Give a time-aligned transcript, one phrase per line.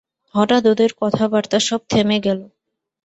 [0.35, 2.39] হঠাৎ ওদের কথাবার্তা সব থেমে গেল।